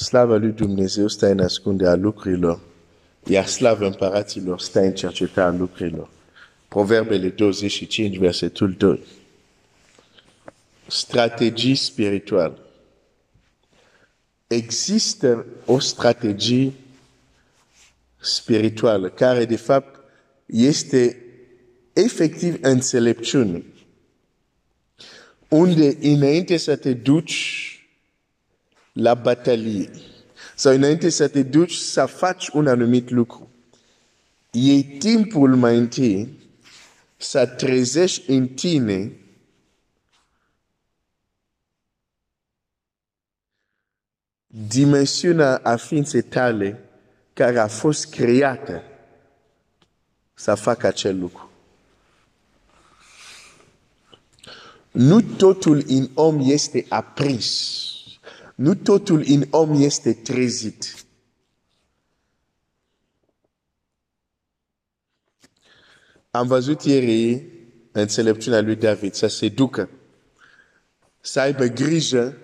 [0.00, 2.60] Slava lui Dumnezeu stă în ascunde a lucrurilor,
[3.26, 6.10] iar slava împăraților stă în cercetarea lucrurilor.
[6.68, 9.00] Proverbele 25, versetul 2.
[10.86, 12.56] Strategii spirituale.
[14.46, 16.72] Există o strategie
[18.20, 20.00] spirituală care, de fapt,
[20.46, 21.24] este
[21.92, 23.64] efectiv înțelepciune.
[25.48, 27.74] Unde înainte să te duci
[28.92, 29.90] la batalie
[30.56, 33.50] sau înainte să te duci să faci un anumit lucru,
[34.50, 36.38] e timpul mai întâi
[37.16, 39.12] să trezești în tine
[44.46, 46.84] dimensiunea a ființei tale
[47.32, 48.82] care a fost creată
[50.34, 51.50] să facă acel lucru.
[54.90, 57.84] Nu totul în om este aprins.
[58.60, 61.04] Nu totul în om este trezit.
[66.30, 67.42] Am văzut ieri
[67.92, 69.88] înțelepciunea lui David să se ducă,
[71.20, 72.36] să aibă grijă.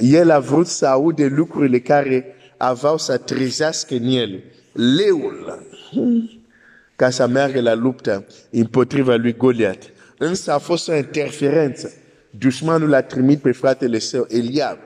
[0.00, 4.42] El a vrut să aude lucrurile care aveau să trezească în el.
[4.72, 5.66] Leul,
[6.96, 9.90] ca să meargă la luptă împotriva lui Goliat.
[10.18, 11.92] Însă a fost o interferență.
[12.38, 14.78] Dușmanul l-a trimit pe fratele său Eliab.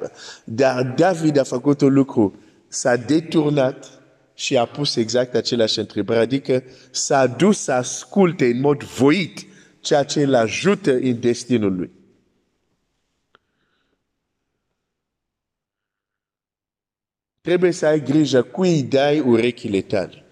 [0.44, 2.40] Dar David a făcut un lucru.
[2.68, 4.00] S-a deturnat
[4.34, 6.20] și a pus exact același întrebare.
[6.20, 9.46] Adică s-a dus să asculte în mod voit
[9.80, 11.90] ceea ce îl ajută în destinul lui.
[17.40, 20.24] Trebuie să ai grijă cui îi dai urechile tale.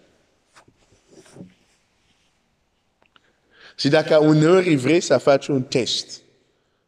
[3.77, 6.24] Și dacă uneori vrei să faci un test,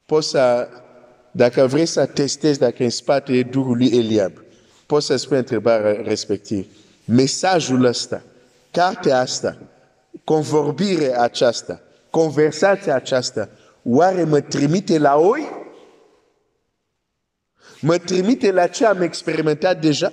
[0.07, 0.69] poți să,
[1.31, 4.33] dacă vrei să testezi dacă în spate durul lui Eliab,
[4.87, 6.67] poți să spui întrebarea respectivă.
[7.05, 8.23] Mesajul ăsta,
[8.71, 9.59] cartea asta,
[10.25, 11.81] convorbirea aceasta,
[12.11, 13.49] conversația aceasta,
[13.83, 15.65] oare mă trimite la oi?
[17.81, 20.13] Mă trimite la ce am experimentat deja?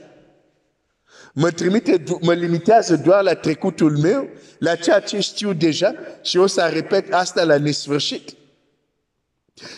[1.33, 6.47] Mă trimite, mă limitează doar la trecutul meu, la ceea ce știu deja și o
[6.47, 8.35] să repet asta la nesfârșit.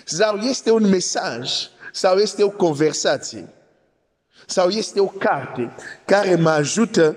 [0.06, 1.52] Sau este un mesaj,
[1.92, 3.48] sau este o conversație,
[4.46, 5.76] sau este o carte
[6.06, 7.16] care mă ajută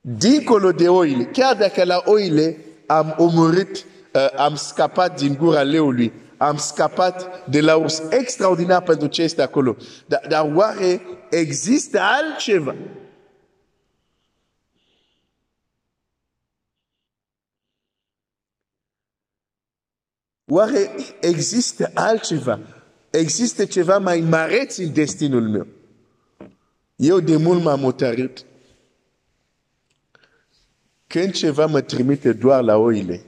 [0.00, 2.56] dincolo de oile, chiar dacă la oile
[2.86, 9.06] am omorât, uh, am scapat din gura leului, am scapat de la urs extraordinar pentru
[9.06, 9.76] ce este acolo.
[10.06, 11.00] Dar, dar oare
[11.30, 12.74] există altceva?
[20.52, 20.90] Oare
[21.20, 22.60] există altceva?
[23.10, 25.66] Există ceva mai mareț în destinul meu?
[26.96, 28.44] Eu de mult m-am motărât.
[31.06, 33.22] Când ceva mă trimite doar la oile,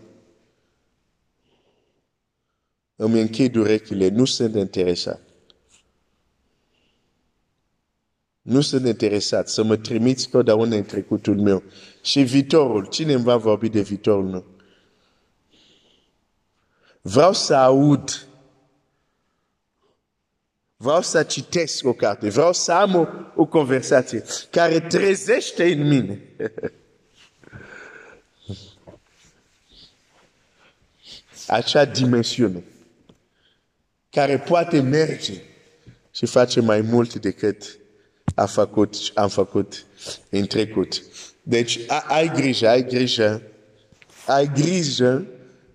[2.97, 5.21] îmi închid urechile, nu sunt interesat.
[8.43, 11.63] Nu sunt interesat să mă trimiți totdeauna în trecutul meu.
[12.03, 14.52] Și viitorul, cine îmi va vorbi de viitorul meu?
[17.03, 18.27] Vreau să aud.
[20.77, 22.29] Vreau să citesc o carte.
[22.29, 26.21] Vreau să am o, o conversație care trezește în mine.
[31.47, 32.65] Acea dimensiune
[34.11, 35.43] care poate merge
[36.11, 37.79] și face mai mult decât
[38.35, 39.85] a făcut, am făcut
[40.31, 41.03] în trecut.
[41.43, 43.43] Deci ai grijă, ai grijă,
[44.27, 45.27] ai grijă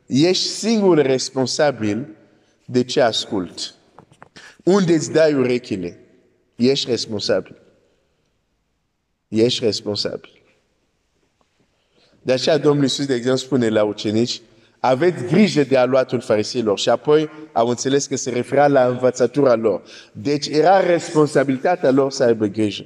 [0.08, 2.08] ești singur responsabil
[2.66, 3.76] de ce ascult.
[4.64, 6.00] Unde îți dai urechile?
[6.56, 7.56] Ești responsabil.
[9.28, 10.42] Ești responsabil.
[12.22, 14.42] De aceea Domnul Iisus, de exemplu, spune la ucenici,
[14.80, 19.82] aveți grijă de aluatul fariseilor și apoi au înțeles că se referea la învățătura lor.
[20.12, 22.86] Deci era responsabilitatea lor să aibă grijă.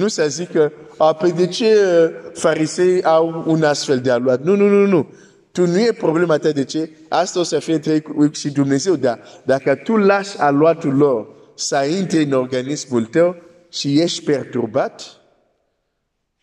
[0.00, 4.42] Nu să zică, a, pe de ce uh, farisei au un astfel de aluat?
[4.42, 5.12] Nu, nu, nu, nu.
[5.52, 6.90] Tu nu e problema ta de ce?
[7.08, 8.94] Asta o să fie între și Dumnezeu.
[8.94, 13.36] Dar dacă tu lași aluatul lor să intre în organismul tău
[13.70, 15.02] și ești perturbat,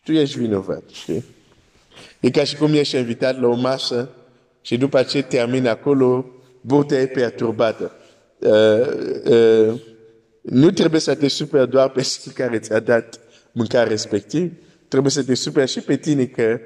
[0.04, 0.82] tu ești vinovat.
[0.92, 1.24] Știi?
[2.20, 4.08] E ca și cum ești invitat la o masă
[4.60, 6.26] și după ce termini acolo,
[6.60, 7.92] burta e perturbată.
[8.38, 8.86] Uh,
[9.24, 9.80] uh,
[10.42, 13.20] nu trebuie să te super doar pe cel care ți-a dat
[13.58, 14.52] mâncare respectiv,
[14.88, 16.60] trebuie să te superi și pe tine că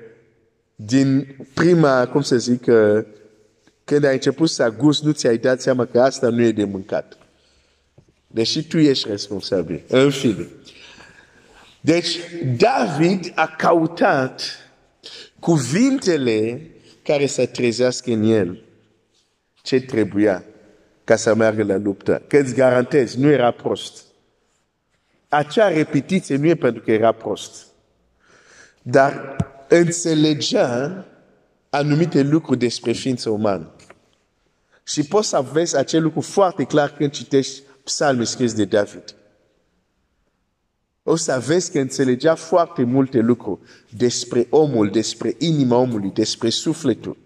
[0.74, 2.64] din prima, cum să zic,
[3.84, 7.18] când ai început să gust, nu ți-ai dat seama că asta nu e de mâncat.
[8.26, 9.82] Deși tu ești responsabil.
[9.88, 10.48] În fine.
[11.80, 12.18] Deci,
[12.56, 14.42] David a căutat
[15.38, 16.70] cuvintele
[17.02, 18.62] care să trezească în el
[19.62, 20.44] ce trebuia
[21.04, 22.22] ca să meargă la luptă.
[22.26, 24.04] Că îți garantez, nu era prost.
[25.32, 27.66] Acea repetiție nu e pentru că era prost.
[28.82, 29.36] Dar
[29.68, 31.06] înțelegea
[31.70, 33.74] anumite lucruri despre ființa umană.
[34.84, 39.14] Și poți să vezi acel lucru foarte clar când citești psalmul scris de David.
[41.02, 47.16] O să vezi că înțelegea foarte multe lucruri despre omul, despre inima omului, despre sufletul.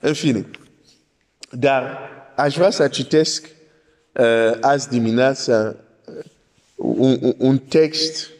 [0.00, 0.50] În fine,
[1.50, 1.98] dar
[2.36, 3.59] aș vrea să citesc uh,
[4.60, 6.24] azi dimineața uh,
[6.76, 8.30] un, un text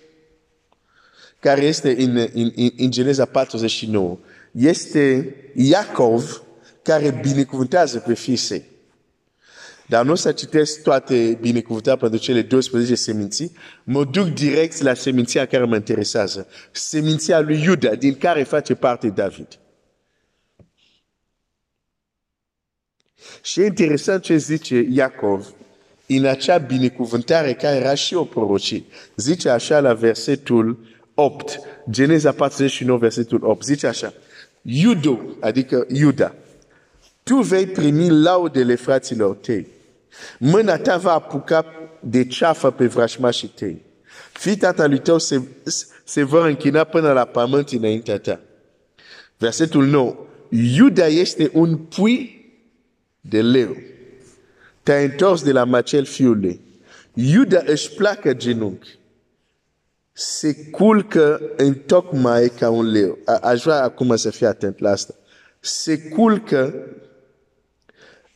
[1.38, 4.18] care este în, în, în, în Geneza 49.
[4.52, 6.42] Este Iacov
[6.82, 8.64] care binecuvântează pe fiii săi.
[9.86, 13.52] Dar nu o să citesc toate binecuvântări pentru cele 12 seminții,
[13.84, 16.46] mă duc direct la seminția care mă interesează.
[16.70, 19.46] Seminția lui Iuda, din care face parte David.
[23.42, 25.54] Și e interesant ce zice Iacov
[26.06, 28.84] în acea binecuvântare care era și o prorocie.
[29.16, 30.78] Zice așa la versetul
[31.14, 34.12] 8, Geneza 49, versetul 8, zice așa,
[34.62, 36.34] Iudo, adică Iuda,
[37.22, 39.66] tu vei primi laudele fraților tăi.
[40.38, 41.64] Mâna ta va apuca
[42.00, 43.82] de ceafă pe vrașmașii tăi.
[44.32, 45.42] Fii tatălui tău se,
[46.04, 48.40] se vor închina până la pământ înaintea ta.
[49.36, 50.16] Versetul 9.
[50.48, 52.39] Iuda este un pui
[53.20, 53.76] de leu.
[54.82, 56.60] Te-ai întors de la macel fiului.
[57.14, 58.98] Iuda își placă genunchi.
[60.12, 63.18] Se culcă în tocmai ca un leu.
[63.24, 65.14] A, aș vrea acum să fii atent la asta.
[65.60, 66.74] Se culcă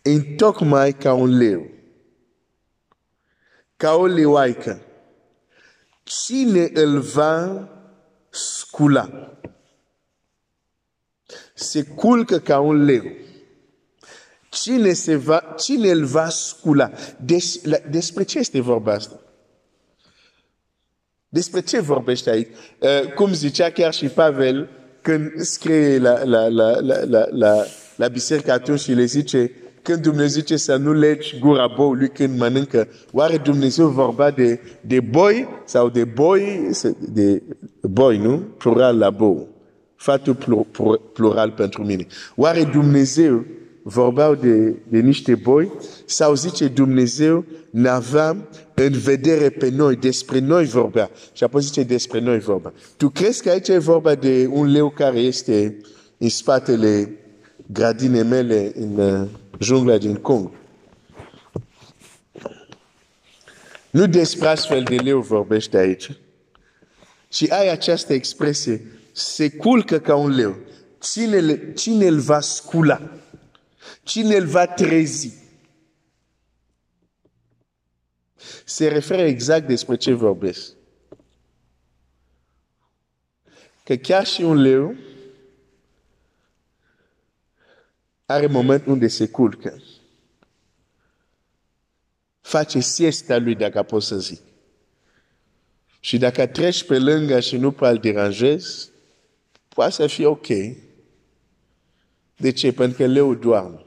[0.03, 1.71] în tocmai ca un leu.
[3.77, 4.81] Ca o leoaică.
[6.03, 7.69] Cine îl va
[8.31, 9.39] scula?
[11.55, 13.05] Se culcă ca un leu.
[14.65, 16.91] Cine, se va, cine îl va scula?
[17.25, 19.21] Des, la, despre ce este vorba asta?
[21.29, 22.49] Despre ce vorbește aici?
[22.79, 24.69] Uh, cum zicea chiar și Pavel
[25.01, 27.65] când scrie la, la, la, la, la, la,
[27.97, 29.51] la biserică atunci și le zice
[29.83, 35.01] când Dumnezeu zice să nu legi gura boului când mănâncă, oare Dumnezeu vorba de, de
[35.01, 36.71] boi sau de boi,
[37.13, 37.43] de
[37.81, 38.37] boi, nu?
[38.37, 39.49] Plural la bou.
[39.97, 40.67] Fatul
[41.13, 42.07] plural pentru mine.
[42.37, 43.45] Oare Dumnezeu
[43.87, 45.73] vorbeau de, de niște boi
[46.05, 51.11] sau zice Dumnezeu n-avea în vedere pe noi, despre noi vorbea.
[51.33, 52.73] Și apoi zice despre noi vorba.
[52.97, 55.77] Tu crezi că aici e vorba de un leu care este
[56.19, 57.19] în spatele
[57.73, 59.29] gradine mele în uh,
[59.59, 60.53] jungla din Congo?
[63.91, 66.11] Nu despre astfel de leu vorbește aici.
[67.29, 70.57] Și ai această expresie, se culcă ca un leu.
[71.01, 73.11] Cine, cine îl va scula?
[74.05, 75.33] Cine îl va trezi?
[78.65, 80.73] Se referă exact despre ce vorbesc.
[83.85, 84.95] Că chiar și un leu
[88.27, 89.83] are moment unde se culcă.
[92.41, 94.41] Face siesta lui, dacă pot să zic.
[96.01, 98.91] Și dacă treci pe lângă și nu prea îl deranjezi,
[99.69, 100.47] poate să fie ok.
[102.37, 102.73] De ce?
[102.73, 103.84] Pentru că leu doarme.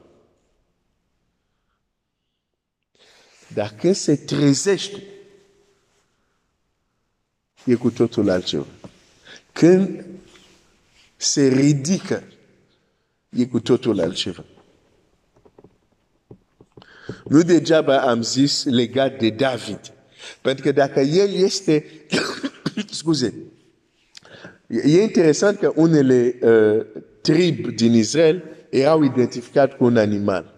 [3.54, 5.02] Dar când se trezește,
[7.64, 8.66] e cu totul altceva.
[9.52, 10.04] Când
[11.16, 12.22] se ridică,
[13.28, 14.44] e cu totul altceva.
[17.24, 19.80] Nu degeaba am zis legat de David.
[20.40, 21.84] Pentru că dacă el este,
[22.90, 23.34] scuze,
[24.66, 26.86] e interesant că unele uh,
[27.20, 30.57] trib din Israel erau identificate cu un animal.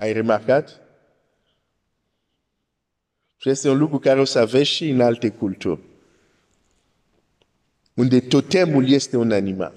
[0.00, 0.80] Ai remarcat?
[3.36, 5.80] Și este un lucru care o să aveți și în alte culturi.
[7.94, 9.72] Unde totemul este un animal.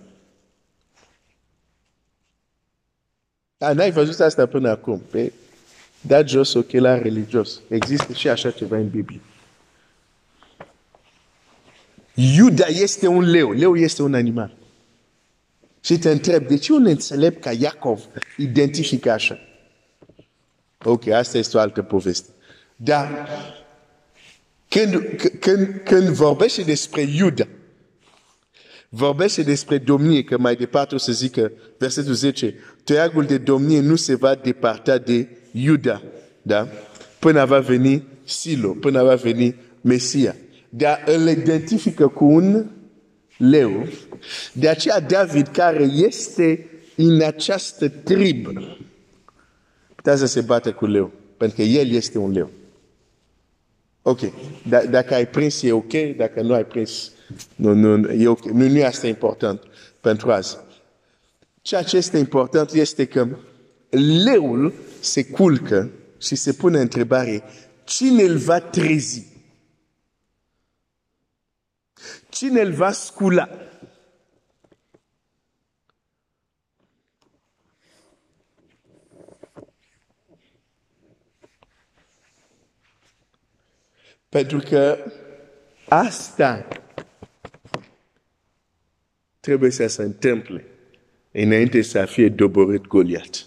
[3.57, 5.01] Dar n-ai văzut asta până acum.
[5.11, 5.33] Pe
[6.01, 7.61] da jos ochelari religios.
[7.69, 9.21] Există și așa ceva în Biblie.
[12.13, 13.51] Iuda este un leu.
[13.51, 14.55] Leu este un animal.
[15.81, 18.03] Și te întreb, de ce un înțelept ca Iacov
[18.37, 19.39] identifică așa?
[20.83, 22.29] Ok, asta este o altă poveste.
[22.75, 23.27] Dar
[24.67, 24.93] când,
[25.39, 27.47] când, când vorbește despre Iuda,
[28.89, 33.95] vorbește despre domnie, că mai departe o să zică, versetul 10, toiagul de domnie nu
[33.95, 36.01] se va departa de Iuda,
[36.41, 36.67] da?
[37.19, 40.35] Până va veni Silo, până va veni Mesia.
[40.69, 42.65] Dar îl identifică cu un
[43.37, 43.87] leu.
[44.53, 48.77] De aceea David, care este în această tribă,
[50.03, 52.49] putea să se bată cu leu, pentru că el este un leu.
[54.01, 54.19] Ok,
[54.67, 57.11] D dacă ai prins e ok, dacă nu ai prins,
[57.55, 58.45] nu, nu, e ok.
[58.45, 59.61] Nu, nu asta important
[60.01, 60.57] pentru azi.
[61.61, 63.27] Ceea ce este important este că
[64.23, 67.43] leul se culcă și se pune întrebare,
[67.83, 69.25] cine îl va trezi?
[72.29, 73.49] Cine îl va scula?
[84.33, 85.11] Pentru că
[85.87, 86.67] asta
[89.39, 90.65] trebuie să se întâmple
[91.31, 93.45] înainte să fie doborât Goliat.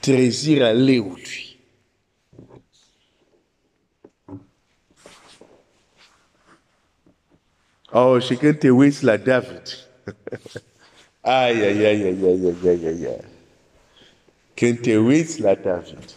[0.00, 1.58] Trezirea leului.
[7.90, 9.62] Oh, și când te uiți la David,
[11.20, 13.24] ai, ai, ai, ai, ai, ai, ai, ai.
[14.54, 16.14] Când te uiți la David,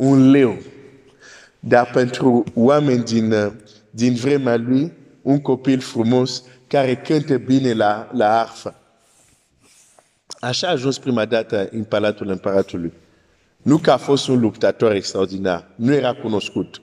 [0.00, 0.58] un leu,
[1.60, 3.34] dar pentru oameni din,
[3.90, 4.92] din vremea lui,
[5.22, 8.74] un copil frumos care cântă bine la, la arfă.
[10.40, 12.92] Așa a ajuns prima dată în Palatul Împăratului.
[13.62, 16.80] Nu că a fost un luptător extraordinar, nu era cunoscut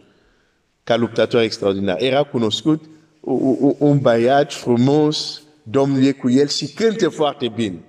[0.83, 2.83] ca luptător extraordinar, era cunoscut
[3.19, 7.79] un, un băiat frumos, Domnul e cu el și cântă foarte bine.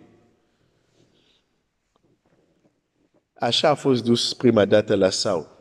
[3.38, 5.57] Așa a fost dus prima dată la Saul.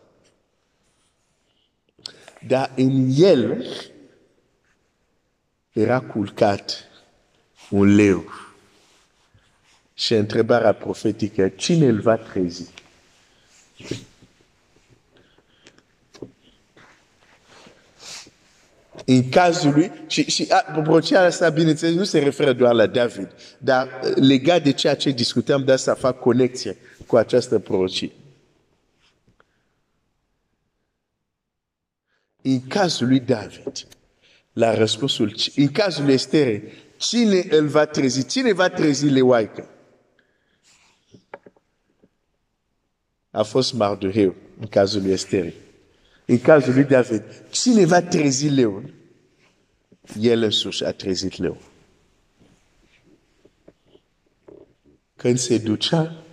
[2.48, 3.66] Dar în el
[5.74, 6.84] era culcat
[7.70, 8.24] un leu.
[9.94, 12.70] Și întrebarea profetică, cine îl va trezi?
[19.06, 24.00] În cazul lui, și, și prorocia asta, bineînțeles, nu se referă doar la David, dar
[24.16, 28.12] legat de ceea ce discutam, de asta fac conexie cu această prorocie.
[32.42, 33.88] În cazul lui David,
[34.54, 38.26] la răspunsul, în cazul lui Estere, cine îl va trezi?
[38.26, 39.70] Cine va trezi leoaică?
[43.32, 45.54] A fost Mardoheu în cazul lui Estere.
[46.26, 48.94] În cazul lui David, cine va trezi leul?
[50.20, 51.62] El însuși a trezit leul.
[55.16, 56.24] Când se ducea,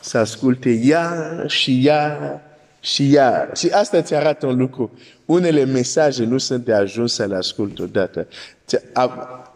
[0.00, 2.42] să asculte ea și ea
[2.80, 3.50] și ea.
[3.54, 4.98] Și asta ți arată un lucru.
[5.24, 8.28] Unele mesaje nu sunt de ajuns să le ascult odată.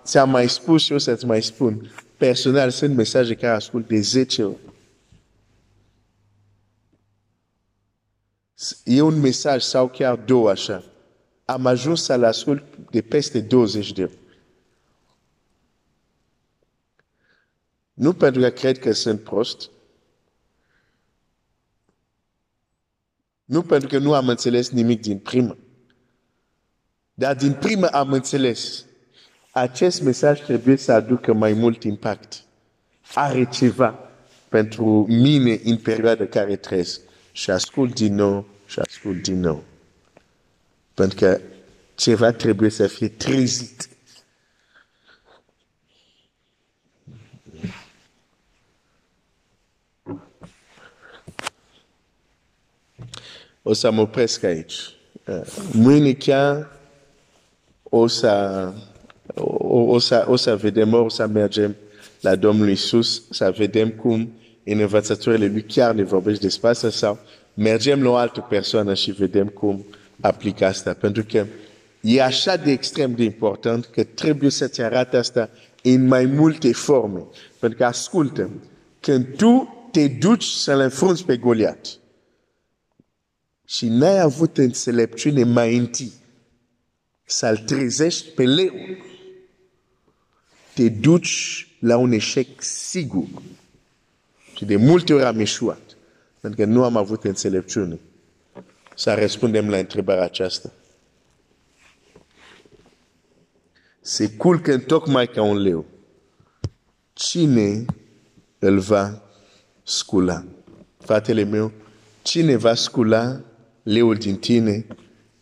[0.04, 1.90] Ți-am mai spus și o să-ți mai spun.
[2.16, 4.56] Personal, sunt mesaje care ascult de 10 ori.
[8.84, 10.84] E un mesaj sau chiar două așa.
[11.44, 14.18] Am ajuns să-l ascult de peste 20 de ori.
[17.92, 19.70] Nu pentru că cred că sunt prost,
[23.52, 25.56] Nu pentru că nu am înțeles nimic din primă.
[27.14, 28.84] Dar din primă am înțeles.
[29.50, 32.42] Acest mesaj trebuie să aducă mai mult impact.
[33.14, 33.98] Are ceva
[34.48, 37.00] pentru mine în perioada care trăiesc.
[37.32, 39.62] Și ascult din nou și ascult din nou.
[40.94, 41.40] Pentru că
[41.94, 43.88] ceva trebuie să fie trezit.
[53.62, 54.74] O să mă opresc aici.
[55.26, 55.40] Uh,
[55.72, 56.70] mâine chiar
[57.82, 58.72] o să,
[59.34, 61.76] o, o, să, o să vedem, o să mergem
[62.20, 64.32] la Domnul Iisus, să vedem cum
[64.64, 67.18] în învățătorile lui chiar ne vorbește despre asta sau
[67.54, 69.84] mergem la o altă persoană și vedem cum
[70.20, 70.92] aplică asta.
[70.92, 71.46] Pentru că
[72.00, 75.50] e așa de extrem de important că trebuie să-ți arate asta
[75.82, 77.22] în mai multe forme.
[77.58, 78.50] Pentru că ascultă,
[79.00, 81.98] când tu te duci să-l înfrunți pe Goliat,
[83.72, 86.12] și n-ai avut înțelepciune mai întâi
[87.24, 88.72] să-l trezești pe leu,
[90.74, 93.26] te duci la un eșec sigur.
[94.54, 95.96] Și de multe ori am eșuat,
[96.40, 97.98] pentru că nu am avut înțelepciune
[98.96, 100.72] să răspundem la întrebarea aceasta.
[104.00, 105.84] Se culcă tocmai ca un leu.
[107.12, 107.84] Cine
[108.58, 109.22] îl va
[109.82, 110.44] scula?
[110.98, 111.72] Fratele meu,
[112.22, 113.40] Cine va scula
[113.82, 114.86] leul din tine?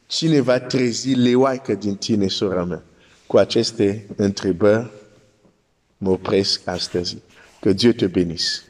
[0.07, 2.83] Cine va trezi leoaică din tine, sora mea?
[3.27, 4.91] Cu aceste întrebări
[5.99, 7.17] mă opresc astăzi.
[7.61, 8.63] Que Dieu te bénisse.